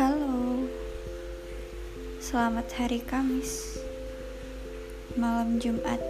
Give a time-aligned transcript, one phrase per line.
[0.00, 0.64] Halo,
[2.16, 3.76] selamat hari Kamis,
[5.20, 6.00] malam Jumat.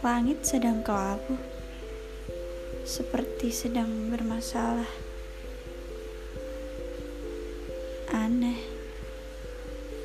[0.00, 1.36] Langit sedang kelabu,
[2.88, 4.88] seperti sedang bermasalah.
[8.16, 8.64] Aneh,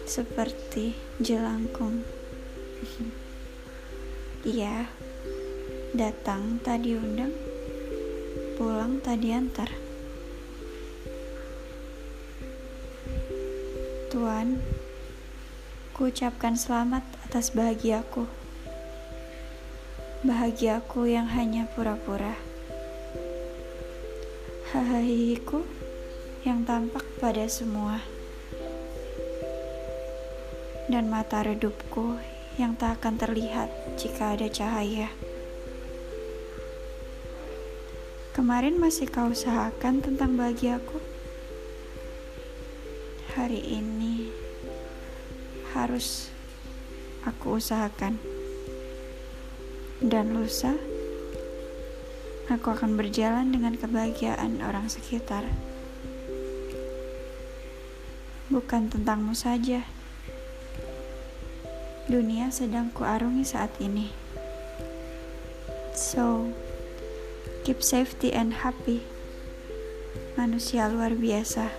[0.04, 2.04] seperti jelangkung.
[4.40, 4.88] Iya,
[5.90, 7.34] datang tadi undang,
[8.61, 9.74] pulang tadi antar.
[14.14, 14.61] Tuhan,
[15.97, 18.30] ku ucapkan selamat atas bahagiaku.
[20.21, 22.38] Bahagiaku yang hanya pura-pura.
[24.69, 25.66] Hahahiku
[26.46, 28.06] yang tampak pada semua.
[30.86, 32.22] Dan mata redupku
[32.61, 35.09] yang tak akan terlihat jika ada cahaya.
[38.39, 40.95] Kemarin masih kau usahakan tentang bahagiaku.
[43.36, 44.31] Hari ini
[45.75, 46.31] harus
[47.28, 48.16] aku usahakan.
[50.00, 50.72] Dan lusa,
[52.47, 55.44] aku akan berjalan dengan kebahagiaan orang sekitar.
[58.47, 59.83] Bukan tentangmu saja
[62.08, 64.08] dunia sedang kuarungi saat ini.
[65.91, 66.47] So,
[67.70, 69.06] keep safety and happy.
[70.34, 71.70] Manusia luar biasa.